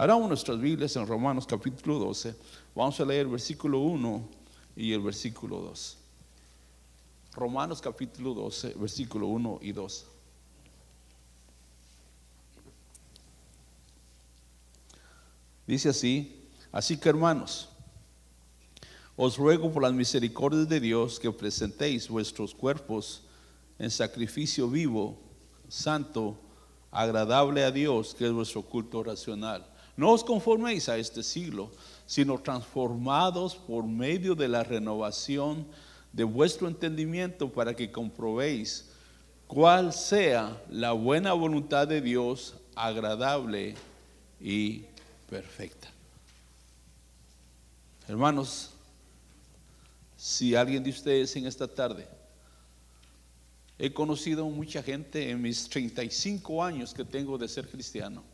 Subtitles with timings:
[0.00, 2.34] Abramos nuestras Biblias en Romanos capítulo 12.
[2.74, 4.28] Vamos a leer el versículo 1
[4.74, 5.98] y el versículo 2.
[7.34, 10.06] Romanos capítulo 12, versículo 1 y 2.
[15.66, 17.68] Dice así, así que hermanos,
[19.16, 23.24] os ruego por las misericordias de Dios que presentéis vuestros cuerpos
[23.78, 25.18] en sacrificio vivo,
[25.68, 26.38] santo,
[26.90, 29.66] agradable a Dios, que es vuestro culto racional.
[30.00, 31.70] No os conforméis a este siglo,
[32.06, 35.66] sino transformados por medio de la renovación
[36.10, 38.88] de vuestro entendimiento para que comprobéis
[39.46, 43.74] cuál sea la buena voluntad de Dios, agradable
[44.40, 44.84] y
[45.28, 45.90] perfecta.
[48.08, 48.70] Hermanos,
[50.16, 52.08] si alguien de ustedes en esta tarde,
[53.78, 58.29] he conocido mucha gente en mis 35 años que tengo de ser cristiano.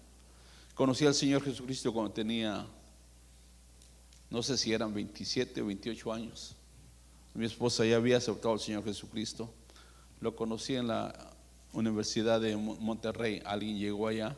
[0.76, 2.66] Conocí al Señor Jesucristo cuando tenía,
[4.28, 6.54] no sé si eran 27 o 28 años.
[7.32, 9.50] Mi esposa ya había aceptado al Señor Jesucristo.
[10.20, 11.32] Lo conocí en la
[11.72, 13.40] Universidad de Monterrey.
[13.46, 14.36] Alguien llegó allá.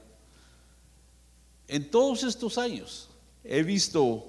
[1.67, 3.09] En todos estos años
[3.43, 4.25] he visto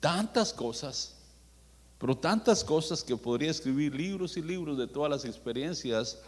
[0.00, 1.16] tantas cosas,
[1.98, 6.18] pero tantas cosas que podría escribir libros y libros de todas las experiencias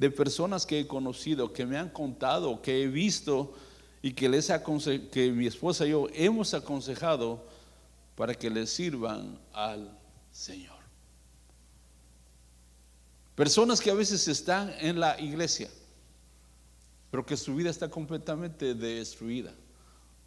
[0.00, 3.54] de personas que he conocido, que me han contado, que he visto
[4.04, 4.52] y que, les
[5.10, 7.42] que mi esposa y yo hemos aconsejado
[8.14, 9.98] para que les sirvan al
[10.30, 10.76] Señor.
[13.34, 15.70] Personas que a veces están en la iglesia,
[17.10, 19.54] pero que su vida está completamente destruida,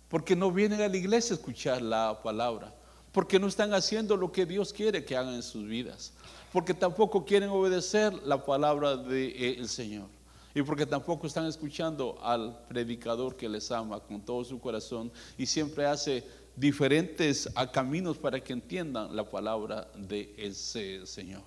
[0.10, 2.74] porque no vienen a la iglesia a escuchar la palabra,
[3.12, 6.14] porque no están haciendo lo que Dios quiere que hagan en sus vidas,
[6.52, 10.17] porque tampoco quieren obedecer la palabra del Señor
[10.58, 15.46] y porque tampoco están escuchando al predicador que les ama con todo su corazón y
[15.46, 16.24] siempre hace
[16.56, 21.44] diferentes caminos para que entiendan la palabra de ese Señor.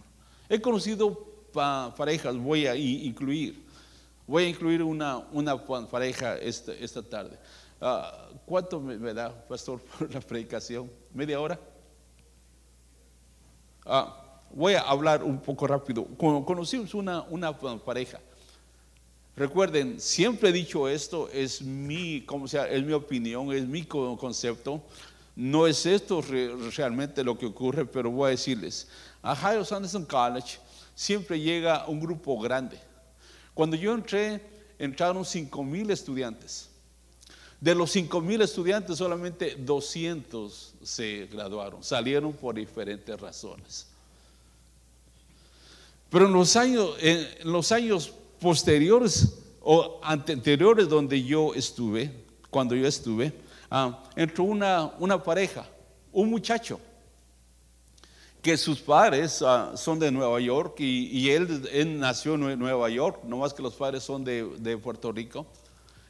[0.48, 1.12] He conocido
[1.52, 3.64] parejas, voy a incluir,
[4.28, 7.36] voy a incluir una, una pareja esta, esta tarde.
[7.80, 10.88] Ah, ¿Cuánto me, da, pastor, por la predicación?
[11.12, 11.58] ¿Media hora?
[13.84, 16.04] Ah, voy a hablar un poco rápido.
[16.16, 18.20] Conocimos una, una pareja.
[19.36, 24.82] Recuerden, siempre he dicho esto, es mi, sea, es mi opinión, es mi concepto.
[25.36, 26.22] No es esto
[26.76, 28.88] realmente lo que ocurre, pero voy a decirles,
[29.22, 30.58] a Ohio Anderson College
[30.94, 32.78] siempre llega un grupo grande.
[33.54, 34.40] Cuando yo entré,
[34.78, 36.68] entraron 5 mil estudiantes.
[37.60, 43.86] De los 5 mil estudiantes, solamente 200 se graduaron, salieron por diferentes razones.
[46.08, 52.10] Pero en los años, en los años posteriores o anteriores donde yo estuve,
[52.50, 53.32] cuando yo estuve,
[53.70, 55.68] ah, entró una, una pareja,
[56.12, 56.80] un muchacho,
[58.42, 63.38] que sus padres ah, son de Nueva York y, él, nació en Nueva York, no
[63.38, 65.46] más que los padres son de, de, Puerto Rico.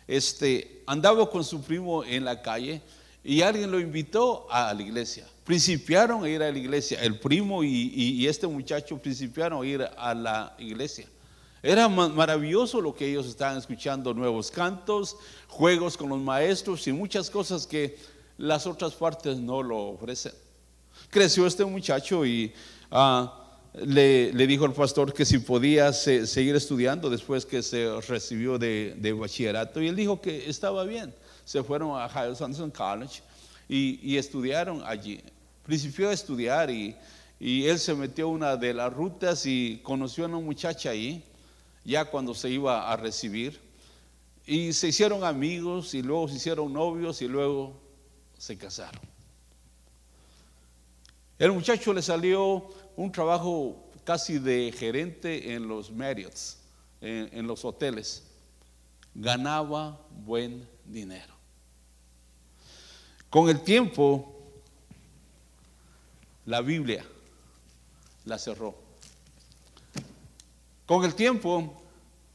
[0.06, 2.80] Este, andaba con su primo en la calle
[3.22, 5.26] y alguien lo invitó a la iglesia.
[5.44, 7.00] Principiaron a ir a la iglesia.
[7.02, 11.06] El primo y este muchacho principiaron a ir a la iglesia.
[11.62, 15.16] Era maravilloso lo que ellos estaban escuchando, nuevos cantos,
[15.46, 17.98] juegos con los maestros y muchas cosas que
[18.38, 20.32] las otras partes no lo ofrecen.
[21.10, 22.52] Creció este muchacho y
[22.90, 29.14] ah, le, dijo al pastor que si podía seguir estudiando después que se recibió de,
[29.18, 31.14] bachillerato y él dijo que estaba bien.
[31.44, 33.20] Se fueron a Hiles Anderson College
[33.68, 35.20] y, estudiaron allí.
[35.62, 36.96] Principió a estudiar y,
[37.38, 41.22] y él se metió a una de las rutas y conoció a una muchacha ahí
[41.84, 43.60] ya cuando se iba a recibir.
[44.46, 47.80] Y se hicieron amigos y luego se hicieron novios y luego
[48.36, 49.00] se casaron.
[51.38, 56.58] El muchacho le salió un trabajo casi de gerente en los Marriotts,
[57.00, 58.24] en, en los hoteles.
[59.14, 61.34] Ganaba buen dinero.
[63.30, 64.34] Con el tiempo,
[66.46, 67.04] la Biblia
[68.24, 68.74] la cerró.
[70.86, 71.79] Con el tiempo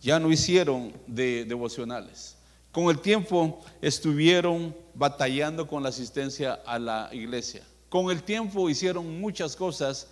[0.06, 2.38] ya no hicieron de devocionales.
[2.72, 7.64] Con el tiempo estuvieron batallando con la asistencia a la iglesia.
[7.90, 10.08] Con el tiempo hicieron muchas cosas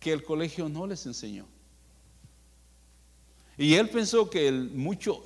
[0.00, 1.44] que el colegio no les enseñó.
[3.58, 5.22] Y él pensó que el mucho,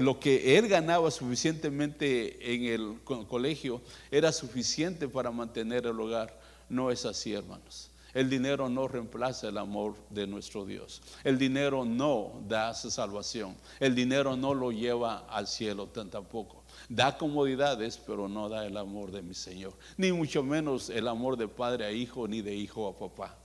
[0.00, 6.40] lo que él ganaba suficientemente en el colegio era suficiente para mantener el hogar.
[6.68, 7.90] No es así, hermanos.
[8.12, 11.00] El dinero no reemplaza el amor de nuestro Dios.
[11.22, 13.56] El dinero no da salvación.
[13.78, 16.62] El dinero no lo lleva al cielo tampoco.
[16.88, 19.74] Da comodidades, pero no da el amor de mi Señor.
[19.96, 23.36] Ni mucho menos el amor de padre a hijo, ni de hijo a papá.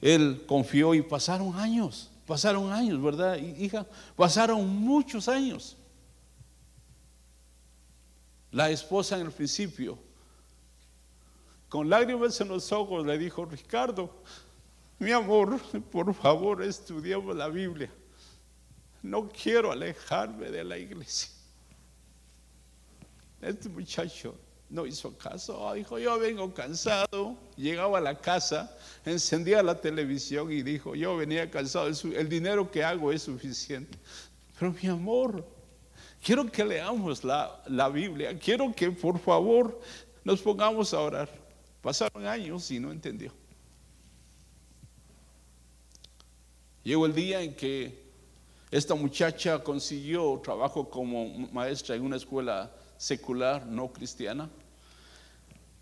[0.00, 3.86] Él confió y pasaron años, pasaron años, ¿verdad, hija?
[4.16, 5.76] Pasaron muchos años.
[8.50, 9.98] La esposa en el principio,
[11.70, 14.10] con lágrimas en los ojos, le dijo, Ricardo,
[14.98, 15.58] mi amor,
[15.92, 17.88] por favor, estudiemos la Biblia.
[19.02, 21.30] No quiero alejarme de la iglesia.
[23.40, 24.34] Este muchacho
[24.68, 25.72] no hizo caso.
[25.72, 27.36] dijo, yo vengo cansado.
[27.56, 31.86] Llegaba a la casa, encendía la televisión y dijo, yo venía cansado.
[31.86, 33.96] El dinero que hago es suficiente.
[34.58, 35.46] Pero mi amor,
[36.20, 38.36] quiero que leamos la, la Biblia.
[38.36, 39.80] Quiero que por favor
[40.24, 41.49] nos pongamos a orar.
[41.82, 43.32] Pasaron años y no entendió.
[46.82, 48.10] Llegó el día en que
[48.70, 54.48] esta muchacha consiguió trabajo como maestra en una escuela secular no cristiana.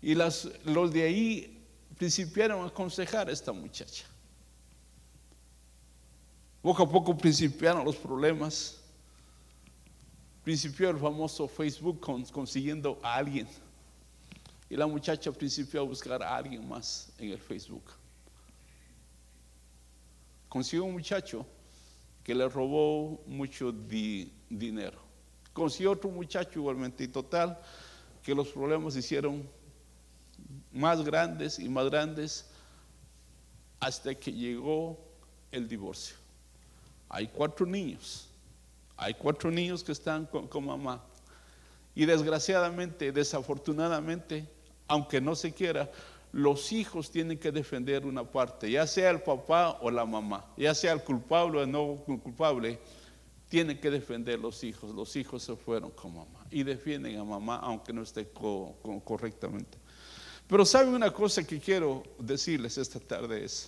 [0.01, 1.65] Y los de ahí
[1.97, 4.05] principiaron a aconsejar a esta muchacha.
[6.61, 8.77] Poco a poco principiaron los problemas.
[10.43, 11.99] Principió el famoso Facebook
[12.31, 13.47] consiguiendo a alguien.
[14.69, 17.83] Y la muchacha principió a buscar a alguien más en el Facebook.
[20.47, 21.45] Consiguió un muchacho
[22.23, 24.99] que le robó mucho dinero.
[25.53, 27.59] Consiguió otro muchacho igualmente y total
[28.23, 29.49] que los problemas se hicieron
[30.71, 32.45] más grandes y más grandes
[33.79, 34.99] hasta que llegó
[35.51, 36.15] el divorcio.
[37.09, 38.29] Hay cuatro niños,
[38.95, 41.03] hay cuatro niños que están con, con mamá.
[41.95, 44.47] Y desgraciadamente, desafortunadamente,
[44.89, 45.89] aunque no se quiera,
[46.31, 50.75] los hijos tienen que defender una parte, ya sea el papá o la mamá, ya
[50.75, 52.79] sea el culpable o no culpable,
[53.47, 54.93] tienen que defender los hijos.
[54.93, 58.29] Los hijos se fueron con mamá y defienden a mamá aunque no esté
[59.03, 59.77] correctamente.
[60.47, 63.67] Pero saben una cosa que quiero decirles esta tarde es,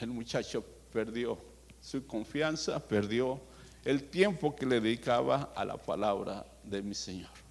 [0.00, 1.38] el muchacho perdió
[1.80, 3.40] su confianza, perdió
[3.84, 7.47] el tiempo que le dedicaba a la palabra de mi Señor.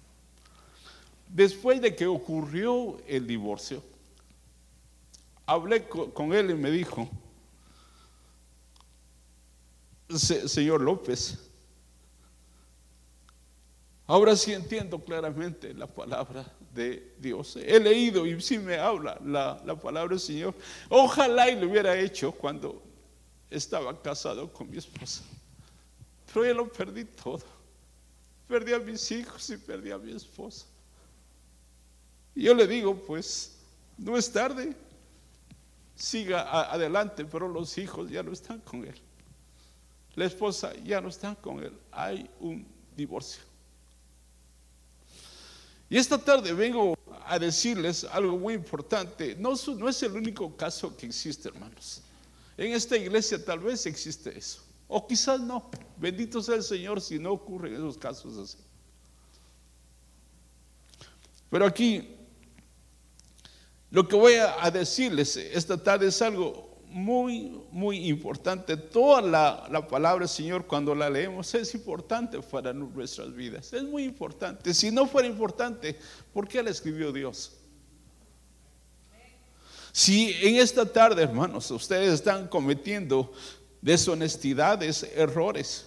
[1.28, 3.82] Después de que ocurrió el divorcio,
[5.46, 7.08] hablé con él y me dijo,
[10.16, 11.38] señor López,
[14.06, 17.56] ahora sí entiendo claramente la palabra de Dios.
[17.56, 20.54] He leído y sí me habla la, la palabra del Señor.
[20.88, 22.82] Ojalá y lo hubiera hecho cuando
[23.50, 25.22] estaba casado con mi esposa.
[26.26, 27.42] Pero yo lo perdí todo.
[28.46, 30.66] Perdí a mis hijos y perdí a mi esposa.
[32.38, 33.50] Y yo le digo, pues,
[33.96, 34.72] no es tarde,
[35.96, 38.94] siga adelante, pero los hijos ya no están con él.
[40.14, 41.72] La esposa ya no está con él.
[41.90, 42.64] Hay un
[42.96, 43.42] divorcio.
[45.90, 46.96] Y esta tarde vengo
[47.26, 49.34] a decirles algo muy importante.
[49.34, 52.02] No, no es el único caso que existe, hermanos.
[52.56, 54.62] En esta iglesia tal vez existe eso.
[54.86, 55.68] O quizás no.
[55.96, 58.58] Bendito sea el Señor si no ocurren esos casos así.
[61.50, 62.14] Pero aquí
[63.90, 68.76] lo que voy a decirles esta tarde es algo muy, muy importante.
[68.76, 69.20] Toda
[69.70, 73.72] la, palabra del Señor cuando la leemos es importante para nuestras vidas.
[73.72, 74.72] Es muy importante.
[74.74, 75.98] Si no fuera importante,
[76.32, 77.52] ¿por qué la escribió Dios?
[79.92, 83.32] Si en esta tarde, hermanos, ustedes están cometiendo
[83.80, 85.86] deshonestidades, errores,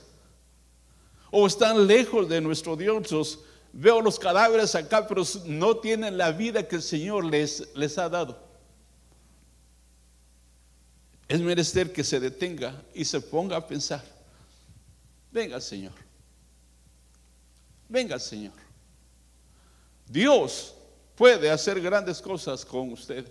[1.30, 3.40] o están lejos de nuestro Dios,
[3.74, 8.10] Veo los cadáveres acá, pero no tienen la vida que el Señor les, les ha
[8.10, 8.38] dado.
[11.28, 14.04] Es menester que se detenga y se ponga a pensar.
[15.32, 15.94] Venga, Señor.
[17.88, 18.54] Venga, Señor.
[20.08, 20.76] Dios
[21.16, 23.26] puede hacer grandes cosas con usted,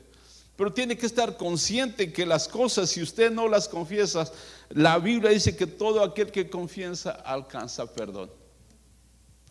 [0.57, 4.31] pero tiene que estar consciente que las cosas, si usted no las confiesa,
[4.71, 8.40] la Biblia dice que todo aquel que confiesa alcanza perdón.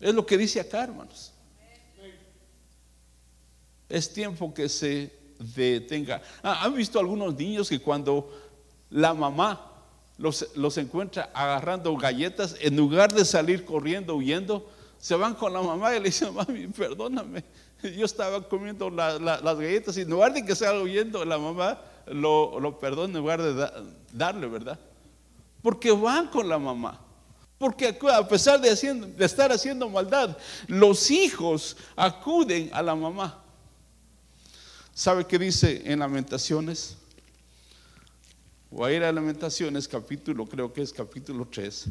[0.00, 1.32] Es lo que dice acá, hermanos.
[3.88, 6.22] Es tiempo que se detenga.
[6.42, 8.30] Ah, ¿Han visto algunos niños que cuando
[8.90, 9.66] la mamá
[10.16, 15.62] los, los, encuentra agarrando galletas, en lugar de salir corriendo, huyendo, se van con la
[15.62, 17.42] mamá y le dicen, mami, perdóname,
[17.82, 22.60] yo estaba comiendo las galletas y en lugar de que salga huyendo, la mamá lo,
[22.60, 23.70] lo perdona en lugar de
[24.12, 24.78] darle, ¿verdad?
[25.62, 27.00] Porque van con la mamá.
[27.60, 28.70] Porque a pesar de,
[29.22, 30.34] estar haciendo maldad,
[30.66, 33.44] los hijos acuden a la mamá.
[34.94, 36.96] ¿Sabe qué dice en Lamentaciones?
[38.70, 41.84] Voy a ir a Lamentaciones, capítulo, creo que es capítulo 3,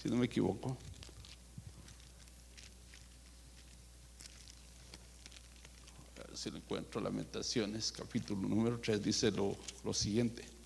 [0.00, 0.78] si no me equivoco.
[6.16, 10.59] A ver si lo encuentro, Lamentaciones, capítulo número 3, dice lo siguiente.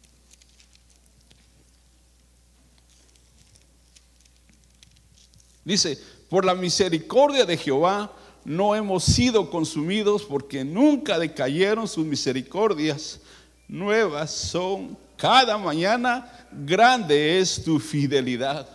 [5.64, 8.12] Dice, por la misericordia de Jehová
[8.44, 13.20] no hemos sido consumidos porque nunca decayeron sus misericordias.
[13.66, 18.68] Nuevas son cada mañana, grande es tu fidelidad.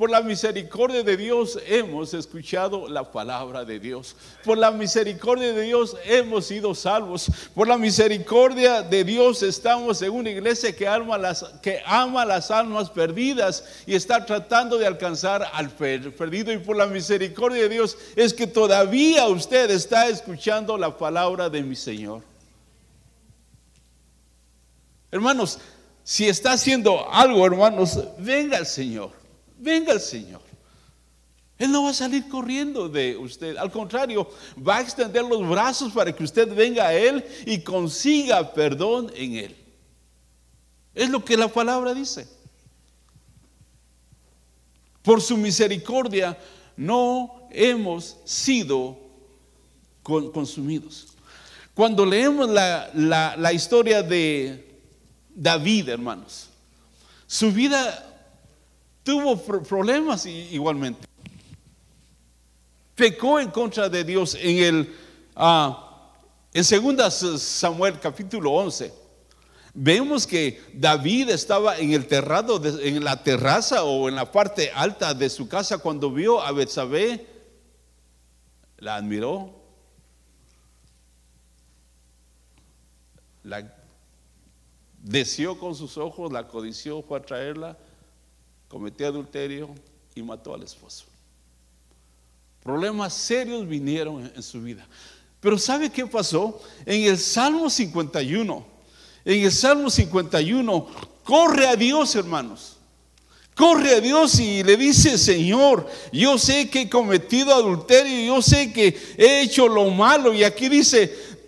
[0.00, 4.16] Por la misericordia de Dios hemos escuchado la palabra de Dios.
[4.42, 7.30] Por la misericordia de Dios hemos sido salvos.
[7.54, 12.50] Por la misericordia de Dios estamos en una iglesia que ama las, que ama las
[12.50, 16.50] almas perdidas y está tratando de alcanzar al perdido.
[16.50, 21.62] Y por la misericordia de Dios es que todavía usted está escuchando la palabra de
[21.62, 22.22] mi Señor.
[25.10, 25.58] Hermanos,
[26.02, 29.19] si está haciendo algo, hermanos, venga al Señor.
[29.60, 30.40] Venga el Señor.
[31.58, 33.58] Él no va a salir corriendo de usted.
[33.58, 34.30] Al contrario,
[34.66, 39.34] va a extender los brazos para que usted venga a Él y consiga perdón en
[39.34, 39.56] Él.
[40.94, 42.26] Es lo que la palabra dice.
[45.02, 46.38] Por su misericordia
[46.78, 48.98] no hemos sido
[50.02, 51.08] consumidos.
[51.74, 52.90] Cuando leemos la,
[53.36, 54.80] la historia de
[55.34, 56.48] David, hermanos,
[57.26, 58.09] su vida
[59.10, 61.08] tuvo problemas igualmente.
[62.94, 64.94] Pecó en contra de Dios en el
[65.36, 65.74] uh,
[66.54, 68.94] en segunda Samuel capítulo 11.
[69.74, 75.12] Vemos que David estaba en el terrado, en la terraza o en la parte alta
[75.12, 77.26] de su casa cuando vio a Betsabé,
[78.78, 79.52] la admiró,
[83.42, 83.74] la
[85.02, 87.76] deseó con sus ojos, la codició, fue a traerla
[88.70, 89.68] cometió adulterio
[90.14, 91.04] y mató al esposo.
[92.62, 94.86] Problemas serios vinieron en su vida.
[95.40, 96.62] Pero ¿sabe qué pasó?
[96.86, 98.66] En el Salmo 51,
[99.24, 100.86] en el Salmo 51,
[101.24, 102.76] corre a Dios, hermanos.
[103.56, 108.72] Corre a Dios y le dice, Señor, yo sé que he cometido adulterio, yo sé
[108.72, 110.32] que he hecho lo malo.
[110.32, 111.12] Y aquí dice,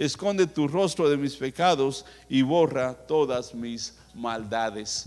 [0.00, 5.06] esconde tu rostro de mis pecados y borra todas mis maldades.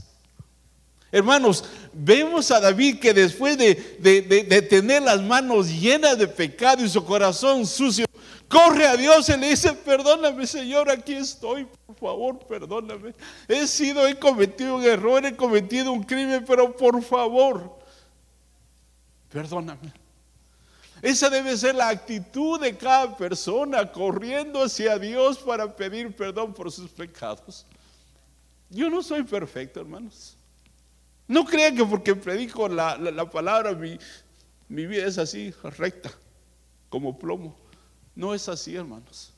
[1.12, 3.76] Hermanos, vemos a David que después de,
[4.70, 8.06] tener las manos llenas de pecado y su corazón sucio,
[8.48, 13.14] corre a Dios y le dice, perdóname Señor, aquí estoy, por favor, perdóname.
[13.48, 17.80] He sido, he cometido un error, he cometido un crimen, pero por favor,
[19.30, 20.03] perdóname.
[21.04, 26.72] Esa debe ser la actitud de cada persona corriendo hacia Dios para pedir perdón por
[26.72, 27.66] sus pecados.
[28.70, 30.38] Yo no soy perfecto, hermanos.
[31.28, 34.00] No crean que porque predico la, palabra mi,
[34.70, 36.10] mi vida es así, recta,
[36.88, 37.54] como plomo.
[38.16, 39.34] No es así, hermanos.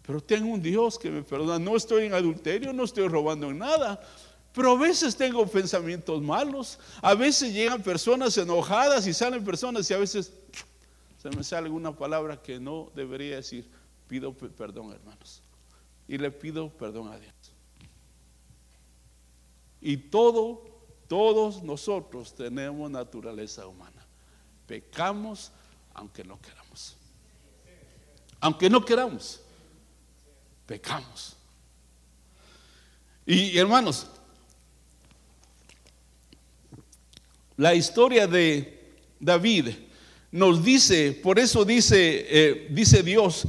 [0.00, 1.58] Pero tengo un Dios que me perdona.
[1.58, 4.00] No estoy en adulterio, no estoy robando en nada.
[4.54, 6.78] Pero a veces tengo pensamientos malos.
[7.02, 10.32] A veces llegan personas enojadas y salen personas y a veces
[11.30, 13.68] se me sale una palabra que no debería decir.
[14.06, 15.42] Pido perdón, hermanos.
[16.06, 17.34] Y le pido perdón a Dios.
[19.80, 20.62] Y todo,
[21.08, 24.06] todos nosotros tenemos naturaleza humana.
[24.68, 25.50] Pecamos
[25.94, 26.96] aunque no queramos.
[28.38, 29.40] Aunque no queramos,
[30.64, 31.36] pecamos.
[33.24, 34.06] Y hermanos,
[37.56, 39.85] la historia de David
[40.36, 43.48] nos dice, por eso dice, eh, dice Dios,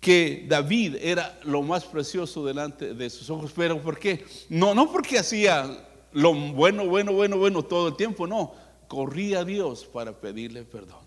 [0.00, 3.52] que David era lo más precioso delante de sus ojos.
[3.54, 4.24] Pero ¿por qué?
[4.48, 8.54] No, no porque hacía lo bueno, bueno, bueno, bueno todo el tiempo, no.
[8.88, 11.04] Corría a Dios para pedirle perdón.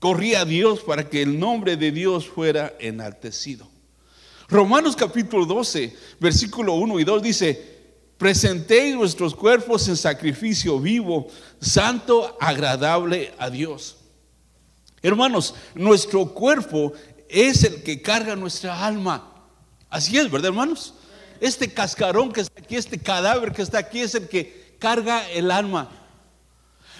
[0.00, 3.68] Corría a Dios para que el nombre de Dios fuera enaltecido.
[4.48, 7.78] Romanos capítulo 12, versículo 1 y 2 dice,
[8.16, 11.28] presentéis vuestros cuerpos en sacrificio vivo,
[11.60, 13.97] santo, agradable a Dios.
[15.02, 16.92] Hermanos, nuestro cuerpo
[17.28, 19.32] es el que carga nuestra alma.
[19.90, 20.94] Así es, ¿verdad, hermanos?
[21.40, 25.50] Este cascarón que está aquí, este cadáver que está aquí es el que carga el
[25.50, 25.90] alma.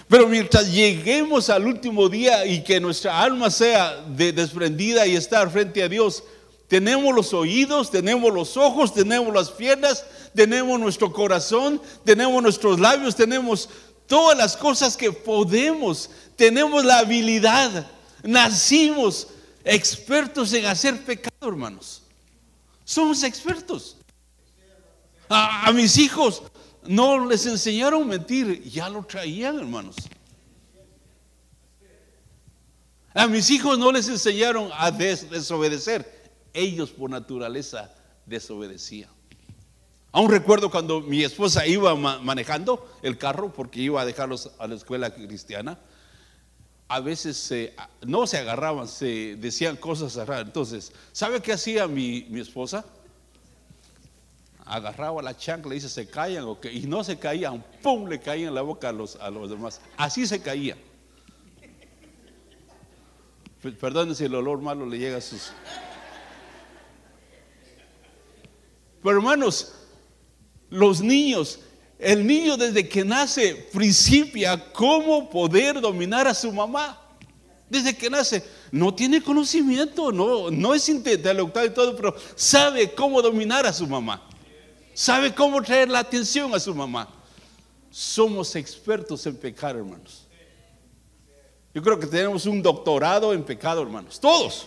[0.07, 5.83] Pero mientras lleguemos al último día y que nuestra alma sea desprendida y estar frente
[5.83, 6.23] a Dios,
[6.67, 13.15] tenemos los oídos, tenemos los ojos, tenemos las piernas, tenemos nuestro corazón, tenemos nuestros labios,
[13.15, 13.69] tenemos
[14.09, 17.89] todas las cosas que podemos, tenemos la habilidad,
[18.23, 19.27] nacimos
[19.63, 22.01] expertos en hacer pecado, hermanos.
[22.83, 23.95] Somos expertos.
[25.29, 26.41] A, mis hijos
[26.83, 29.95] no les enseñaron mentir, ya lo traían, hermanos.
[33.13, 37.93] A mis hijos no les enseñaron a desobedecer, ellos por naturaleza
[38.25, 39.18] desobedecían.
[40.11, 44.75] Aún recuerdo cuando mi esposa iba manejando el carro porque iba a dejarlos a la
[44.75, 45.77] escuela cristiana.
[46.87, 47.53] A veces
[48.01, 50.47] no se agarraban, se decían cosas raras.
[50.47, 52.83] Entonces, ¿sabe qué hacía mi, esposa?
[54.65, 58.07] Agarraba la chancla y dice, se callan, y no se caían, ¡pum!
[58.07, 59.79] le caían la boca a los, a los demás.
[59.97, 60.75] Así se caía.
[63.79, 65.51] Perdón si el olor malo le llega a sus...
[69.03, 69.78] Pero hermanos,
[70.69, 71.59] los niños,
[71.97, 76.99] el niño desde que nace principia cómo poder dominar a su mamá.
[77.69, 83.21] Desde que nace, no tiene conocimiento, no, no es intelectual y todo, pero sabe cómo
[83.21, 84.27] dominar a su mamá.
[84.93, 87.07] Sabe cómo traer la atención a su mamá.
[87.91, 90.27] Somos expertos en pecar, hermanos.
[91.73, 94.19] Yo creo que tenemos un doctorado en pecado, hermanos.
[94.19, 94.65] Todos,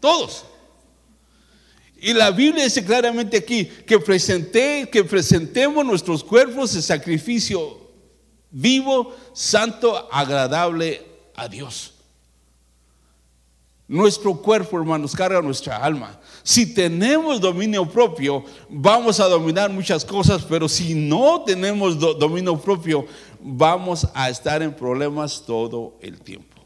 [0.00, 0.44] todos.
[2.00, 7.88] Y la Biblia dice claramente aquí que, presenté, que presentemos nuestros cuerpos en sacrificio
[8.50, 11.94] vivo, santo, agradable a Dios.
[13.86, 16.20] Nuestro cuerpo, hermanos, carga nuestra alma.
[16.42, 23.06] Si tenemos dominio propio, vamos a dominar muchas cosas, pero si no tenemos dominio propio,
[23.40, 26.62] vamos a estar en problemas todo el tiempo.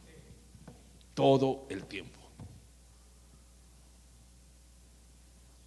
[1.15, 2.12] Todo el tiempo.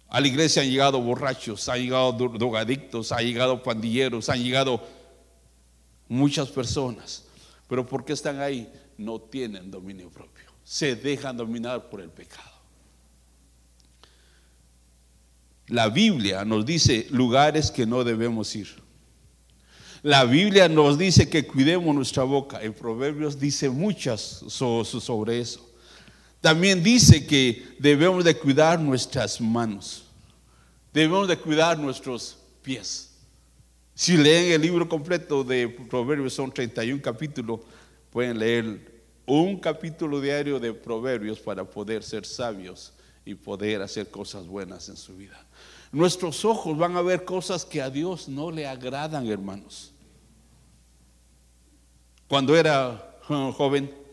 [0.08, 4.80] A la iglesia han llegado borrachos, han llegado drogadictos, han llegado pandilleros, han llegado
[6.08, 7.24] muchas personas.
[7.68, 8.72] Pero ¿por qué están ahí?
[8.96, 10.46] No tienen dominio propio.
[10.62, 12.56] Se dejan dominar por el pecado.
[15.68, 18.68] La Biblia nos dice lugares que no debemos ir.
[20.02, 22.62] La Biblia nos dice que cuidemos nuestra boca.
[22.62, 25.65] En Proverbios dice muchas sobre eso.
[26.46, 30.04] También dice que debemos de cuidar nuestras manos.
[30.92, 33.10] Debemos de cuidar nuestros pies.
[33.96, 37.62] Si leen el libro completo de Proverbios, son 31 capítulos,
[38.12, 42.92] pueden leer un capítulo diario de Proverbios para poder ser sabios
[43.24, 45.44] y poder hacer cosas buenas en su vida.
[45.90, 49.92] Nuestros ojos van a ver cosas que a Dios no le agradan, hermanos.
[52.28, 54.05] Cuando era joven,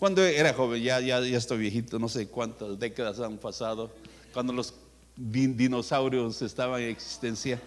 [0.00, 3.90] cuando era joven, ya, ya, ya estoy viejito, no sé cuántas décadas han pasado,
[4.32, 4.72] cuando los
[5.14, 7.60] dinosaurios estaban en existencia.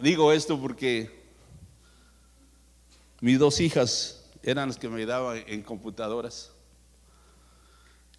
[0.00, 1.16] Digo esto porque
[3.20, 6.50] mis dos hijas eran las que me ayudaban en computadoras.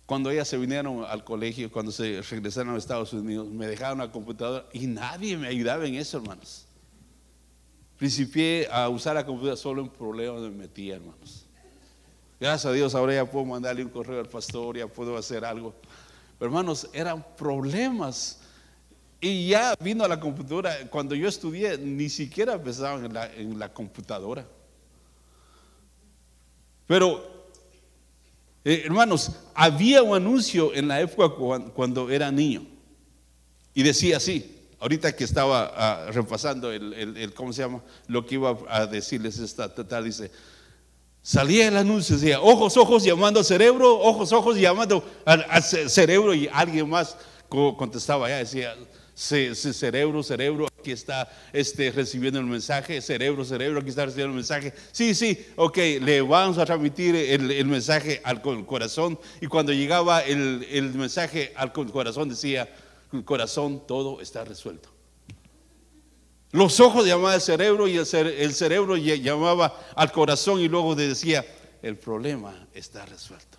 [0.05, 4.13] Cuando ellas se vinieron al colegio, cuando se regresaron a Estados Unidos, me dejaron la
[4.13, 6.67] computadora y nadie me ayudaba en eso, hermanos.
[7.97, 11.47] Principié a usar la computadora solo en problemas me metía, hermanos.
[12.41, 15.75] Gracias a Dios, ahora ya puedo mandarle un correo al pastor, ya puedo hacer algo.
[16.39, 18.39] Pero hermanos, eran problemas.
[19.19, 20.89] Y ya vino a la computadora.
[20.89, 24.43] Cuando yo estudié, ni siquiera pensaban en la, computadora.
[26.87, 27.47] Pero,
[28.65, 31.35] eh, hermanos, había un anuncio en la época
[31.75, 32.65] cuando, era niño.
[33.75, 37.83] Y decía así, ahorita que estaba ah, repasando el, ¿cómo se llama?
[38.07, 40.31] Lo que iba a decirles esta tarde, dice,
[41.23, 46.49] Salía el anuncio, decía, ojos, ojos llamando al cerebro, ojos, ojos llamando al, cerebro y
[46.51, 47.15] alguien más
[47.47, 48.75] contestaba ya, decía,
[49.13, 54.73] cerebro, cerebro, aquí está este, recibiendo el mensaje, cerebro, cerebro, aquí está recibiendo el mensaje.
[54.91, 59.19] Sí, sí, ok, le vamos a transmitir el, mensaje al corazón.
[59.41, 62.67] Y cuando llegaba el, el mensaje al corazón decía,
[63.25, 64.89] corazón, todo está resuelto.
[66.51, 71.45] Los ojos llamaban al cerebro y el, cerebro llamaba al corazón y luego decía,
[71.81, 73.57] el problema está resuelto.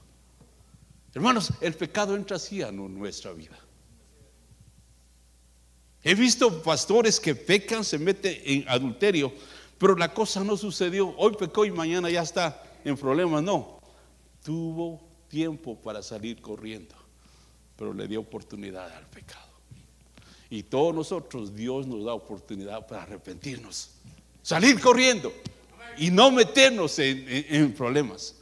[1.14, 3.59] Hermanos, el pecado entra así a nuestra vida.
[6.02, 9.33] He visto pastores que pecan, se meten en adulterio,
[9.78, 11.14] pero la cosa no sucedió.
[11.16, 13.81] Hoy pecó y mañana ya está en problemas, no.
[14.44, 16.94] Tuvo tiempo para salir corriendo,
[17.76, 19.52] pero le dio oportunidad al pecado.
[20.53, 23.88] Y todos nosotros, Dios nos da oportunidad para arrepentirnos,
[24.43, 25.33] salir corriendo
[25.97, 28.35] y no meternos en, problemas.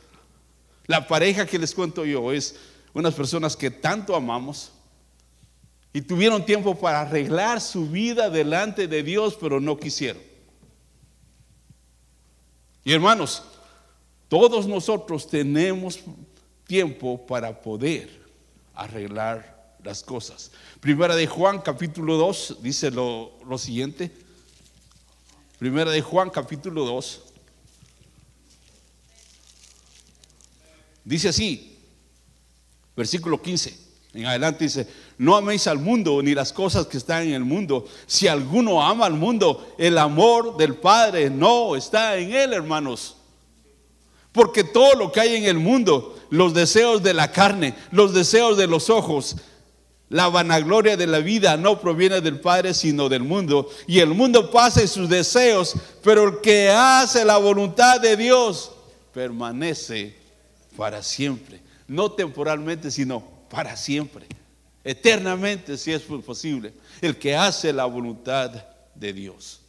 [0.88, 2.56] La pareja que les cuento yo es
[2.94, 4.72] unas personas que tanto amamos
[5.92, 10.20] y tuvieron tiempo para arreglar su vida delante de Dios, pero no quisieron.
[12.82, 13.44] Y hermanos,
[14.28, 16.00] todos nosotros tenemos
[16.66, 18.10] tiempo para poder
[18.74, 20.50] arreglar las cosas.
[20.80, 24.10] Primera de Juan capítulo 2 dice lo, lo siguiente.
[25.58, 27.20] Primera de Juan capítulo 2.
[31.04, 31.78] Dice así,
[32.96, 33.76] versículo 15,
[34.14, 34.86] en adelante dice,
[35.18, 37.86] no améis al mundo ni las cosas que están en el mundo.
[38.06, 43.16] Si alguno ama al mundo, el amor del Padre no está en él, hermanos.
[44.32, 48.56] Porque todo lo que hay en el mundo, los deseos de la carne, los deseos
[48.56, 49.36] de los ojos,
[50.10, 53.70] la vanagloria de la vida no proviene del Padre, sino del mundo.
[53.86, 58.72] Y el mundo pasa en sus deseos, pero el que hace la voluntad de Dios
[59.14, 60.16] permanece
[60.76, 61.60] para siempre.
[61.86, 64.26] No temporalmente, sino para siempre.
[64.82, 66.74] Eternamente, si es posible.
[67.00, 68.50] El que hace la voluntad
[68.96, 69.60] de Dios.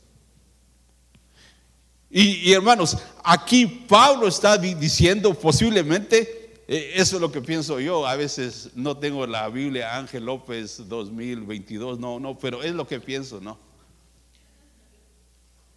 [2.10, 6.41] Y, hermanos, aquí Pablo está diciendo posiblemente,
[6.74, 12.00] eso es lo que pienso yo, a veces no tengo la Biblia Ángel López 2022,
[12.00, 13.58] no, no, pero es lo que pienso, ¿no?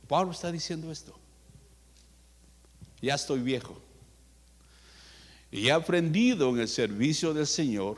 [0.06, 1.12] Pablo está diciendo esto.
[3.02, 3.76] Ya estoy viejo.
[5.50, 7.96] Y he aprendido en el servicio del Señor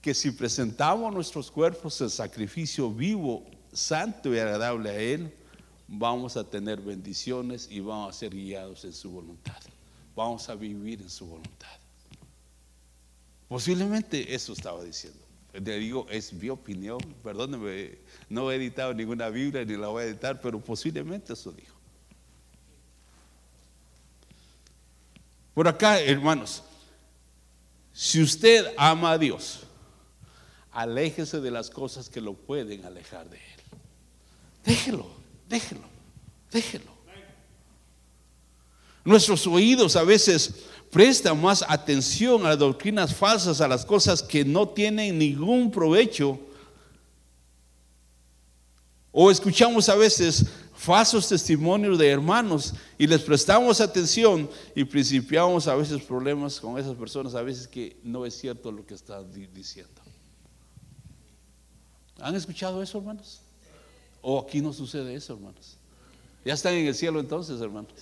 [0.00, 5.34] que si presentamos nuestros cuerpos en sacrificio vivo, santo y agradable a Él,
[5.88, 9.60] vamos a tener bendiciones y vamos a ser guiados en su voluntad.
[10.14, 11.85] Vamos a vivir en su voluntad.
[13.48, 15.20] Posiblemente eso estaba diciendo.
[15.52, 20.06] Le digo, es mi opinión, perdóneme, no he editado ninguna Biblia ni la voy a
[20.06, 21.74] editar, pero posiblemente eso dijo.
[25.54, 26.62] Por acá, hermanos,
[27.94, 29.60] si usted ama a Dios,
[30.70, 33.80] aléjese de las cosas que lo pueden alejar de Él.
[34.66, 35.06] Déjelo,
[35.48, 35.88] déjelo,
[36.50, 36.96] déjelo.
[39.02, 44.46] Nuestros oídos a veces prestan más atención a las doctrinas falsas, a las cosas que
[44.46, 46.40] no tienen ningún provecho.
[49.12, 55.74] O escuchamos a veces falsos testimonios de hermanos y les prestamos atención y principiamos a
[55.74, 60.00] veces problemas con esas personas, a veces que no es cierto lo que están diciendo.
[62.20, 63.42] ¿Han escuchado eso, hermanos?
[64.22, 65.76] ¿O aquí no sucede eso, hermanos?
[66.42, 67.92] Ya están en el cielo entonces, hermanos.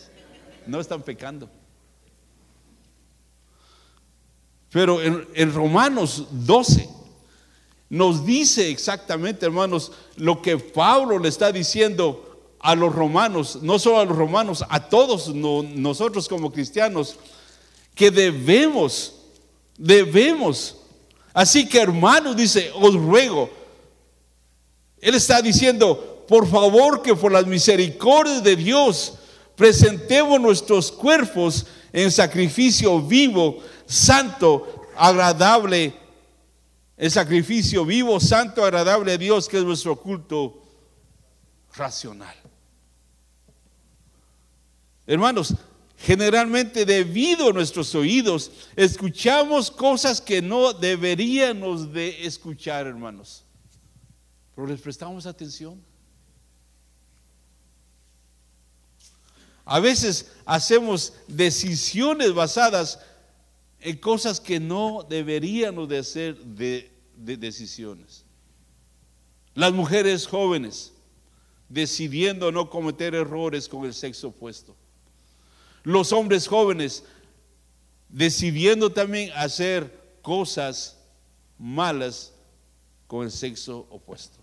[0.65, 1.51] No están pecando.
[4.75, 6.89] Pero en, Romanos 12
[7.91, 14.01] nos dice exactamente, hermanos, lo que Pablo le está diciendo a los romanos, no solo
[14.01, 17.15] a los romanos, a todos nosotros como cristianos,
[17.95, 19.15] que debemos,
[19.79, 20.75] debemos.
[21.33, 23.49] Así que hermanos, dice, os ruego,
[25.01, 29.15] él está diciendo, por favor que por las misericordias de Dios
[29.55, 35.95] presentemos nuestros cuerpos en sacrificio vivo, santo, agradable,
[36.97, 40.63] el sacrificio vivo, santo, agradable a Dios, que es nuestro culto
[41.75, 42.35] racional.
[45.07, 45.55] Hermanos,
[45.99, 53.45] generalmente debido a nuestros oídos escuchamos cosas que no deberíamos de escuchar, hermanos.
[54.55, 55.83] Pero les prestamos atención.
[59.65, 63.14] A veces hacemos decisiones basadas en
[64.01, 68.25] cosas que no deberíamos de de, de decisiones.
[69.55, 70.93] Las mujeres jóvenes
[71.69, 74.77] decidiendo no cometer errores con el sexo opuesto
[75.85, 77.05] los hombres jóvenes
[78.09, 80.99] decidiendo también hacer cosas
[81.59, 82.33] malas
[83.07, 84.39] con el sexo opuesto.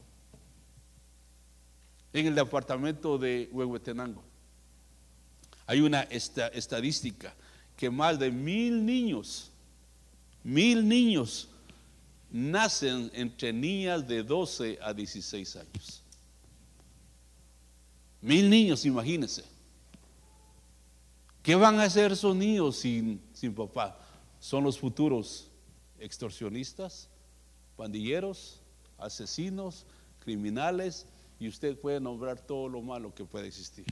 [2.14, 4.24] En el departamento de Huehuetenango
[5.66, 7.34] hay una estadística
[7.82, 9.50] que más de mil niños,
[10.44, 11.50] mil niños
[12.30, 16.04] nacen entre niñas de 12 a 16 años.
[18.22, 19.44] Mil niños, imagínense.
[21.42, 23.98] ¿Qué van a hacer esos niños sin, sin papá?
[24.40, 25.50] Son los futuros
[25.98, 27.10] extorsionistas,
[27.76, 28.62] pandilleros,
[29.00, 29.88] asesinos,
[30.20, 31.08] criminales,
[31.40, 33.86] y usted puede nombrar todo lo malo que puede existir.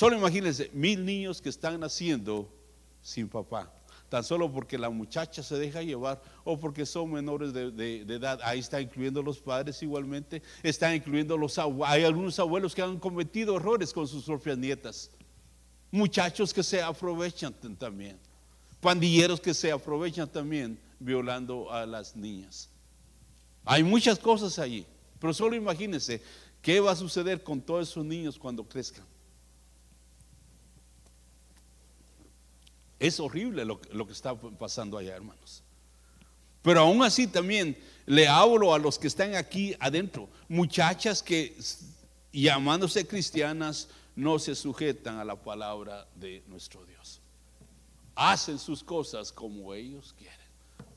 [0.00, 2.48] Solo imagínense, mil niños que están naciendo
[3.02, 3.70] sin papá.
[4.08, 8.40] Tan solo porque la muchacha se deja llevar o porque son menores de, edad.
[8.42, 10.40] Ahí está incluyendo los padres igualmente.
[10.62, 11.90] Están incluyendo los abuelos.
[11.90, 15.10] Hay algunos abuelos que han cometido errores con sus propias nietas.
[15.90, 18.18] Muchachos que se aprovechan también.
[18.80, 22.70] Pandilleros que se aprovechan también violando a las niñas.
[23.66, 24.86] Hay muchas cosas allí.
[25.18, 26.22] Pero solo imagínense
[26.62, 29.04] qué va a suceder con todos esos niños cuando crezcan.
[33.00, 35.62] Es horrible lo, que está pasando allá, hermanos.
[36.62, 41.56] Pero aún así también le hablo a los que están aquí adentro, muchachas que
[42.30, 47.22] llamándose cristianas no se sujetan a la palabra de nuestro Dios.
[48.14, 50.36] Hacen sus cosas como ellos quieren,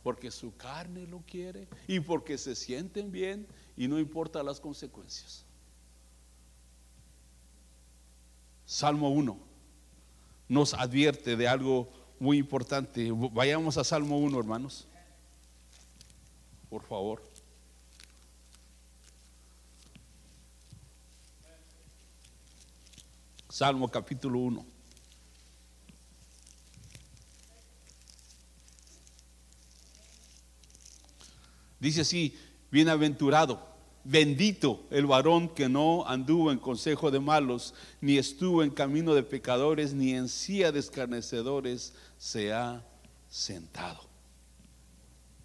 [0.04, 5.46] porque su carne lo quiere y porque se sienten bien y no importa las consecuencias.
[8.66, 9.53] Salmo 1
[10.54, 13.10] nos advierte de algo muy importante.
[13.12, 14.88] Vayamos a Salmo 1, hermanos.
[16.70, 17.24] Por favor.
[23.50, 24.66] Salmo capítulo 1.
[31.80, 32.38] Dice así,
[32.72, 33.73] bienaventurado
[34.06, 39.24] Bendito el varón que no anduvo en consejo de malos, ni estuvo en camino de
[39.24, 42.86] pecadores, ni en silla de escarnecedores se ha
[43.30, 44.02] sentado.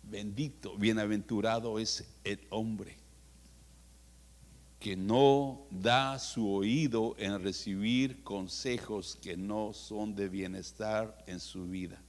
[0.02, 2.98] Bendito, bienaventurado es el hombre
[4.80, 11.66] que no da su oído en recibir consejos que no son de bienestar en su
[11.66, 12.00] vida.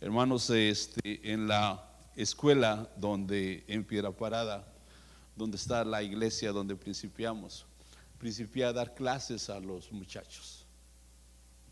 [0.00, 1.85] Hermanos, este, en la
[2.16, 4.66] escuela donde en Piedra Parada,
[5.36, 7.66] donde está la iglesia donde principiamos,
[8.18, 10.64] principié a dar clases a los muchachos,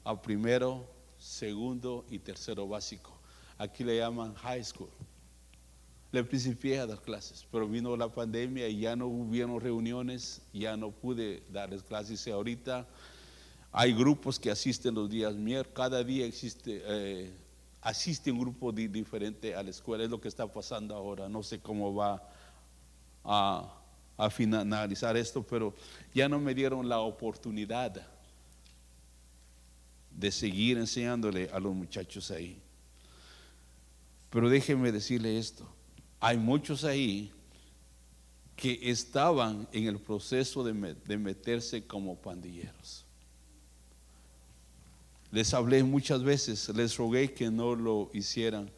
[0.04, 0.86] a primero,
[1.18, 3.18] segundo y tercero básico.
[3.56, 4.90] Aquí le llaman high school.
[6.12, 10.76] Le principié a dar clases, pero vino la pandemia y ya no hubieron reuniones, ya
[10.76, 12.24] no pude darles clases.
[12.26, 12.86] Y ahorita
[13.72, 15.34] hay grupos que asisten los días
[15.72, 17.32] cada día existe eh,
[17.84, 20.04] asiste un grupo diferente a la escuela.
[20.04, 21.28] Es lo que está pasando ahora.
[21.28, 22.26] No sé cómo va
[23.22, 23.70] a,
[24.30, 25.74] finalizar esto, pero
[26.14, 28.08] ya no me dieron la oportunidad
[30.10, 32.58] de seguir enseñándole a los muchachos ahí.
[34.30, 35.68] Pero déjenme decirle esto.
[36.20, 37.32] Hay muchos ahí
[38.56, 43.03] que estaban en el proceso de meterse como pandilleros.
[45.34, 48.70] Les hablé muchas veces, les rogué que no lo hicieran.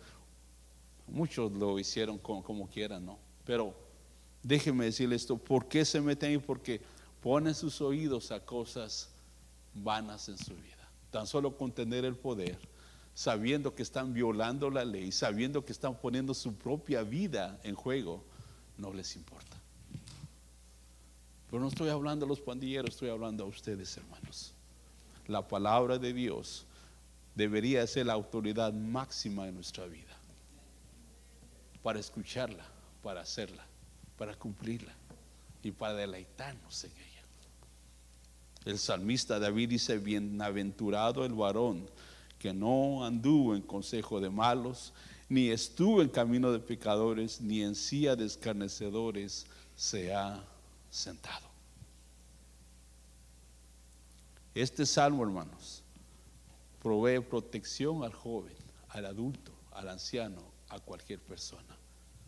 [1.06, 3.18] Muchos lo hicieron como, quieran, ¿no?
[3.44, 3.74] Pero
[4.42, 6.38] déjenme decirle esto, ¿por qué se meten ahí?
[6.38, 6.80] Porque
[7.20, 9.10] ponen sus oídos a cosas
[9.74, 10.88] vanas en su vida.
[11.10, 12.58] Tan solo con tener el poder,
[13.12, 18.24] sabiendo que están violando la ley, sabiendo que están poniendo su propia vida en juego,
[18.78, 19.60] no les importa.
[21.50, 24.55] Pero no estoy hablando a los pandilleros, estoy hablando a ustedes, hermanos
[25.26, 26.66] la palabra de Dios
[27.34, 30.16] debería ser la autoridad máxima de nuestra vida.
[31.82, 32.64] Para escucharla,
[33.02, 33.64] para hacerla,
[34.16, 34.92] para cumplirla
[35.62, 37.06] y para deleitarnos en ella.
[38.64, 41.88] El salmista David dice, bienaventurado el varón
[42.38, 44.92] que no anduvo en consejo de malos,
[45.28, 50.42] ni estuvo en camino de pecadores, ni en silla de escarnecedores se ha
[50.90, 51.55] sentado.
[54.56, 55.82] Este salmo, hermanos,
[56.82, 58.54] provee protección al joven,
[58.88, 60.40] al adulto, al anciano,
[60.70, 61.76] a cualquier persona.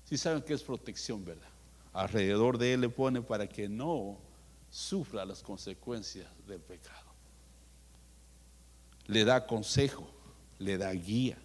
[0.04, 1.48] Si saben que es protección, ¿verdad?
[1.94, 4.18] Alrededor de él le pone para que no
[4.68, 7.08] sufra las consecuencias del pecado.
[9.06, 10.06] Le da consejo,
[10.58, 11.38] le da guía,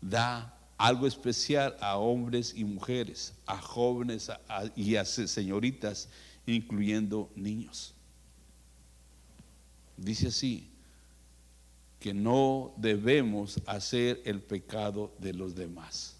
[0.00, 4.30] da algo especial a hombres y mujeres, a jóvenes
[4.76, 6.08] y a señoritas,
[6.46, 7.92] incluyendo niños
[10.00, 10.70] dice así,
[11.98, 16.16] que no debemos hacer el pecado de los demás.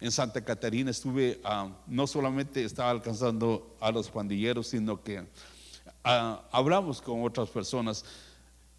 [0.00, 5.24] En Santa Catarina estuve, ah, no solamente estaba alcanzando a los pandilleros, sino que
[6.02, 8.04] ah, hablamos con otras personas.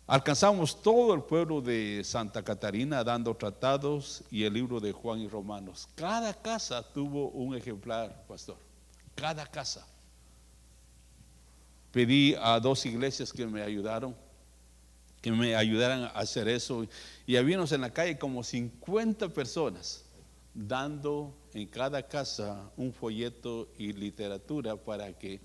[0.07, 5.27] Alcanzamos todo el pueblo de Santa Catarina dando tratados y el libro de Juan y
[5.27, 5.87] Romanos.
[5.95, 8.57] Cada casa tuvo un ejemplar, pastor.
[9.15, 9.87] Cada casa.
[11.95, 14.13] Pedí a dos iglesias que me ayudaron,
[15.21, 16.85] que me ayudaran a hacer eso.
[17.25, 20.03] Y habíamos en la calle como 50 personas
[20.53, 25.39] dando en cada casa un folleto y literatura para que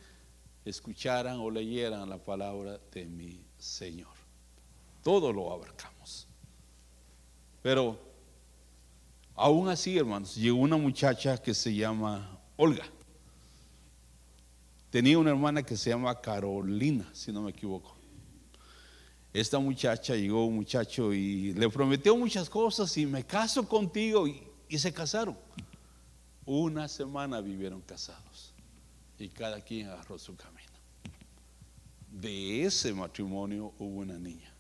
[0.65, 4.17] escucharan o leyeran la palabra de mi Señor.
[5.05, 6.27] Todo lo abarcamos.
[7.63, 7.97] Pero
[9.37, 12.87] aún así, hermanos, llegó una muchacha que se llama Olga.
[14.91, 17.95] Tenía una hermana que se llama Carolina, si no me equivoco.
[19.33, 24.43] Esta muchacha llegó un muchacho y le prometió muchas cosas y me caso contigo y,
[24.77, 25.37] se casaron.
[26.45, 28.53] Una semana vivieron casados
[29.19, 30.61] y cada quien agarró su camino.
[32.11, 34.53] De ese matrimonio hubo una niña.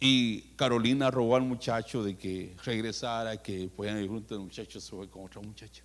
[0.00, 4.36] Y Carolina robó al muchacho de que regresara, que podían ir juntos.
[4.36, 5.84] El muchacho se fue con otra muchacha.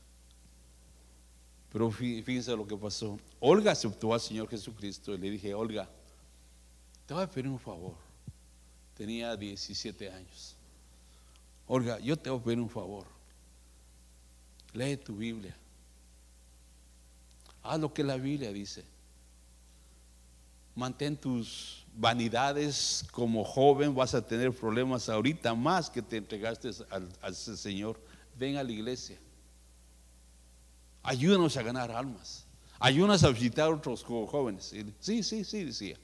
[1.74, 3.20] Pero fíjense lo que pasó.
[3.40, 5.90] Olga aceptó al Señor Jesucristo y le dije, Olga,
[7.08, 7.96] te voy a pedir un favor.
[8.94, 10.56] Tenía 17 años.
[11.66, 13.08] Olga, yo te voy a pedir un favor.
[14.72, 15.58] Lee tu Biblia.
[17.64, 18.86] Haz lo que la Biblia dice.
[20.76, 23.96] Mantén tus vanidades como joven.
[23.96, 28.00] Vas a tener problemas ahorita más que te entregaste al, al Señor.
[28.38, 29.18] Ven a la iglesia.
[31.04, 32.46] Ayúdanos a ganar almas.
[32.80, 34.74] Ayúdanos a visitar a otros jóvenes.
[35.00, 35.98] Sí, sí, sí, decía.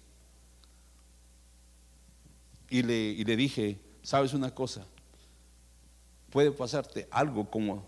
[2.69, 4.85] Y le, y le dije, ¿sabes una cosa?
[6.29, 7.85] Puede pasarte algo como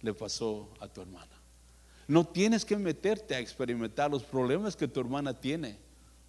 [0.00, 1.32] le pasó a tu hermana.
[2.06, 5.78] No tienes que meterte a experimentar los problemas que tu hermana tiene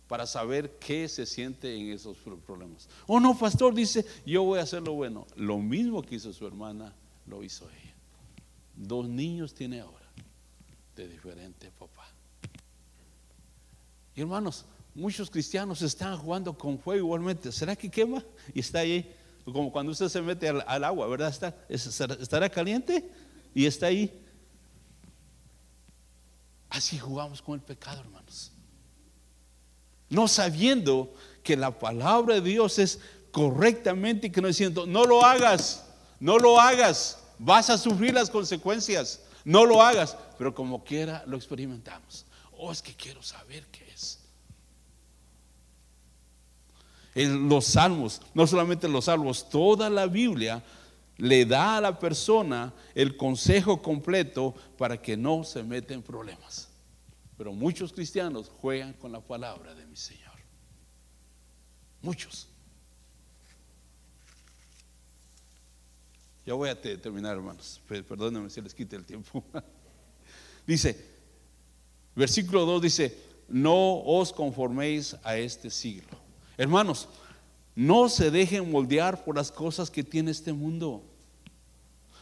[0.07, 2.87] para saber qué se siente en esos problemas.
[3.07, 5.27] Oh, no, pastor dice, yo voy a hacer lo bueno.
[5.35, 6.93] Lo mismo que hizo su hermana,
[7.27, 7.84] lo hizo ella.
[8.75, 10.05] Dos niños tiene ahora,
[10.95, 12.07] de diferente papá.
[14.15, 17.51] Y hermanos, muchos cristianos están jugando con fuego igualmente.
[17.51, 18.23] ¿Será que quema?
[18.53, 21.29] Y está ahí, como cuando usted se mete al, agua, ¿verdad?
[21.29, 23.09] Está, estará caliente
[23.53, 24.21] y está ahí.
[26.69, 28.51] Así jugamos con el pecado, hermanos.
[30.09, 32.99] No sabiendo que la palabra de Dios es
[33.31, 35.85] correctamente y que no diciendo, no lo hagas,
[36.19, 41.37] no lo hagas, vas a sufrir las consecuencias, no lo hagas, pero como quiera lo
[41.37, 42.25] experimentamos.
[42.57, 44.19] Oh, es que quiero saber qué es.
[47.13, 50.63] En los salmos, no solamente los salmos, toda la Biblia
[51.17, 56.69] le da a la persona el consejo completo para que no se meta en problemas.
[57.37, 60.25] Pero muchos cristianos juegan con la palabra de mi Señor.
[62.01, 62.47] Muchos.
[66.45, 67.81] Ya voy a terminar, hermanos.
[67.87, 69.43] Perdónenme si les quite el tiempo.
[70.67, 70.95] dice,
[72.15, 76.17] versículo 2 dice, no os conforméis a este siglo.
[76.55, 77.07] Hermanos,
[77.75, 81.03] no se dejen moldear por las cosas que tiene este mundo.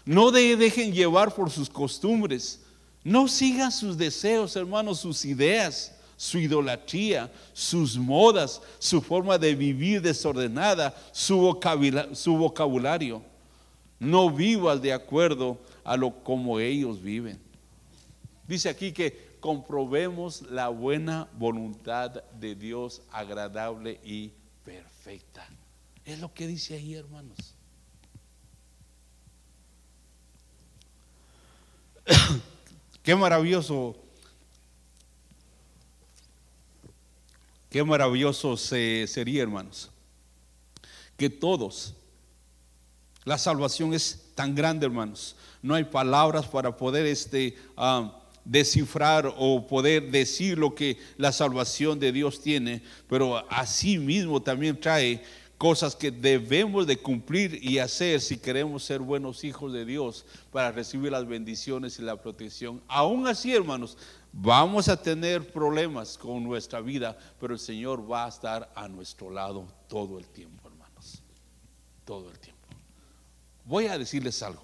[0.06, 2.62] No dejen llevar por sus costumbres.
[3.04, 10.02] No sigan sus deseos, hermanos, sus ideas, su idolatría, sus modas, su forma de vivir
[10.02, 11.38] desordenada, su
[12.38, 13.33] vocabulario.
[14.04, 17.40] No vivas de acuerdo a lo como ellos viven.
[18.48, 24.32] Dice aquí que comprobemos la buena voluntad de Dios agradable y
[24.66, 25.48] perfecta.
[26.06, 27.56] Es lo que dice ahí, hermanos.
[33.04, 33.96] Qué maravilloso.
[37.70, 39.90] Qué maravilloso sería, hermanos.
[41.18, 41.96] Que todos,
[43.26, 45.36] la salvación es tan grande, hermanos.
[45.62, 52.00] No hay palabras para poder este, ah, descifrar o poder decir lo que la salvación
[52.00, 55.24] de Dios tiene, pero así mismo también trae
[55.58, 60.74] cosas que debemos de cumplir y hacer si queremos ser buenos hijos de Dios para
[60.74, 62.82] recibir las bendiciones y la protección.
[62.90, 63.98] Aún así, hermanos,
[64.34, 69.30] vamos a tener problemas con nuestra vida, pero el Señor va a estar a nuestro
[69.30, 71.24] lado todo el tiempo, hermanos.
[72.04, 72.53] Todo el tiempo.
[73.66, 74.64] Voy a decirles algo.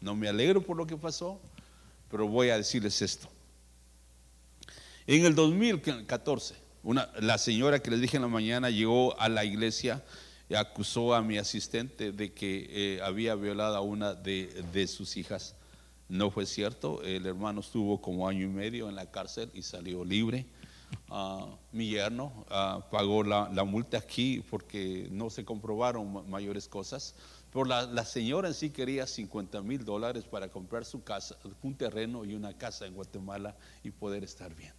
[0.00, 1.40] No me alegro por lo que pasó,
[2.10, 3.28] pero voy a decirles esto.
[5.06, 6.54] En el 2014,
[7.20, 10.02] la señora que les dije en la mañana llegó a la iglesia
[10.48, 15.54] y acusó a mi asistente de que eh, había violado a una de, sus hijas.
[16.08, 20.04] No fue cierto, el hermano estuvo como año y medio en la cárcel y salió
[20.04, 20.46] libre.
[21.08, 27.14] Ah, mi yerno ah, pagó la, multa aquí porque no se comprobaron mayores cosas.
[27.52, 32.24] La, la, señora en sí quería 50 mil dólares para comprar su casa, un terreno
[32.24, 34.72] y una casa en Guatemala y poder estar bien.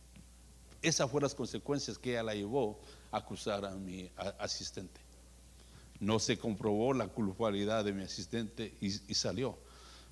[0.82, 2.80] Esas fueron las consecuencias que ella la llevó
[3.12, 4.10] a acusar a mi
[4.40, 5.00] asistente.
[6.00, 9.58] No se comprobó la culpabilidad de mi asistente y, salió.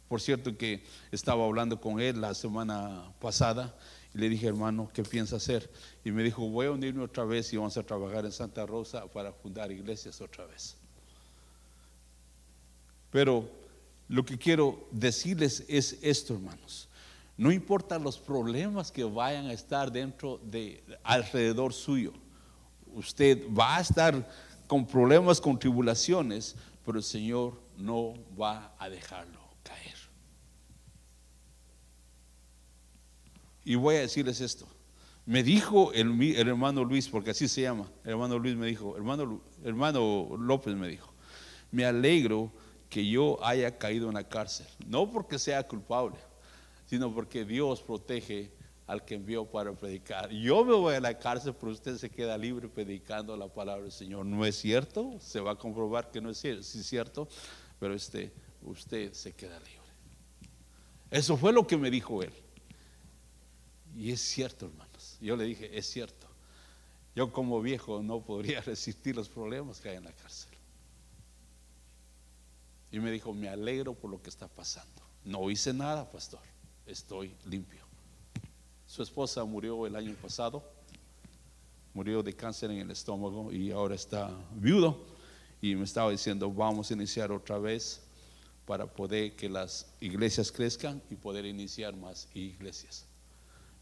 [0.08, 3.76] Por cierto que estaba hablando con él la semana pasada
[4.14, 5.72] y le dije, hermano, ¿qué piensa hacer?
[6.04, 9.08] Y me dijo, voy a unirme otra vez y vamos a trabajar en Santa Rosa
[9.08, 10.79] para fundar iglesias otra vez.
[13.12, 13.50] Pero
[14.08, 16.90] lo que quiero decirles es esto, hermanos.
[17.38, 22.12] No importa los problemas que vayan a estar dentro de alrededor suyo.
[22.94, 24.28] Usted va a estar
[24.68, 26.56] con problemas, con tribulaciones,
[26.86, 29.96] pero el Señor no va a dejarlo caer.
[33.64, 34.68] Y voy a decirles esto.
[35.26, 39.42] Me dijo el, hermano Luis, porque así se llama, el hermano Luis me dijo, hermano,
[39.64, 41.14] hermano López me dijo,
[41.72, 42.52] me alegro
[42.90, 46.18] que yo haya caído en la cárcel, no porque sea culpable,
[46.88, 48.52] sino porque Dios protege
[48.88, 50.32] al que envió para predicar.
[50.32, 53.92] Yo me voy a la cárcel, pero usted se queda libre predicando la palabra del
[53.92, 54.26] Señor.
[54.26, 55.16] ¿No es cierto?
[55.20, 57.28] Se va a comprobar que no es cierto, sí es cierto,
[57.80, 58.34] pero este,
[58.64, 59.80] usted se queda libre.
[61.12, 62.34] Eso fue lo que me dijo él.
[63.96, 65.18] Y es cierto, hermanos.
[65.22, 66.28] Yo le dije, es cierto.
[67.16, 70.59] Yo como viejo no podría resistir los problemas que hay en la cárcel.
[72.92, 75.02] Y me dijo, me alegro por lo que está pasando.
[75.24, 76.42] No hice nada, pastor.
[76.86, 77.82] Estoy limpio.
[78.86, 80.64] Su esposa murió el año pasado.
[81.94, 85.06] Murió de cáncer en el estómago y ahora está viudo.
[85.62, 88.02] Y me estaba diciendo, vamos a iniciar otra vez
[88.66, 93.06] para poder que las iglesias crezcan y poder iniciar más iglesias.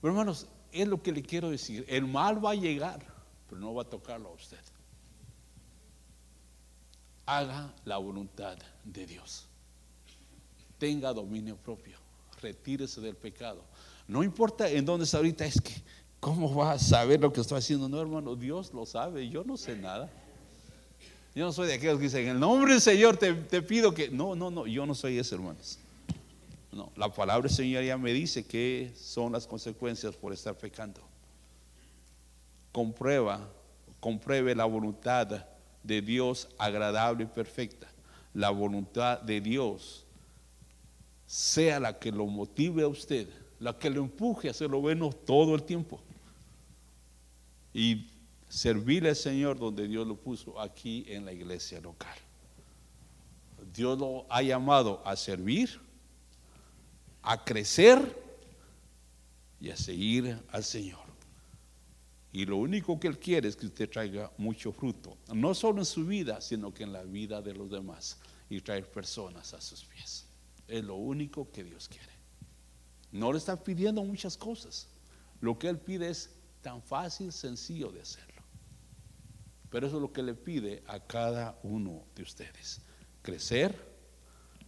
[0.01, 1.86] Pero hermanos, es lo que le quiero decir.
[1.88, 3.05] El mal va a llegar,
[3.47, 4.60] pero no va a tocarlo a usted
[7.28, 9.46] haga la voluntad de Dios.
[10.80, 11.98] Tenga dominio propio.
[12.42, 13.64] Retírese del pecado.
[14.08, 15.74] No importa en dónde está ahorita, es que,
[16.20, 17.90] ¿cómo va a saber lo que estoy haciendo?
[17.90, 20.10] No, hermano, Dios lo sabe, yo no sé nada.
[21.36, 24.10] Yo no soy de aquellos que dicen, en el nombre del Señor te, pido que...
[24.10, 25.78] No, no, no, yo no soy ese, hermanos.
[26.72, 31.02] No, la palabra del Señor ya me dice que son las consecuencias por estar pecando.
[32.72, 33.48] Comprueba,
[34.00, 35.46] compruebe la voluntad
[35.88, 37.88] de Dios agradable y perfecta.
[38.34, 40.06] La voluntad de Dios
[41.26, 43.28] sea la que lo motive a usted,
[43.60, 46.00] la que lo empuje a hacerlo bueno todo el tiempo.
[47.74, 48.08] Y
[48.50, 52.16] servirle al Señor donde Dios lo puso aquí en la iglesia local.
[53.74, 55.80] Dios lo ha llamado a servir,
[57.22, 58.00] a crecer
[59.60, 61.07] y a seguir al Señor.
[62.38, 65.86] Y lo único que Él quiere es que usted traiga mucho fruto, no solo en
[65.86, 69.84] su vida, sino que en la vida de los demás y traer personas a sus
[69.86, 70.28] pies.
[70.68, 72.14] Es lo único que Dios quiere.
[73.12, 74.88] No le está pidiendo muchas cosas.
[75.42, 76.30] Lo que Él pide es
[76.62, 78.44] tan fácil, sencillo de hacerlo.
[79.72, 82.82] Pero eso es lo que le pide a cada uno de ustedes.
[83.24, 83.76] Crecer,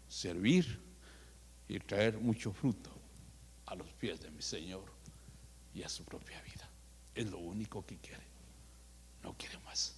[0.07, 0.82] servir
[1.67, 2.89] y traer mucho fruto
[3.67, 4.86] a los pies de mi Señor
[5.72, 6.48] y a su propia vida.
[7.20, 8.24] Es lo único que quiere.
[9.24, 9.93] No quiere más.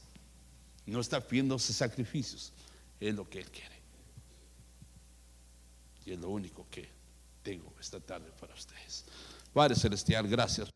[0.87, 2.51] No está pidiéndose sacrificios.
[2.99, 3.75] Es lo que Él quiere.
[6.03, 6.89] Y es lo único que
[7.43, 9.05] tengo esta tarde para ustedes.
[9.53, 10.71] Padre Celestial, gracias.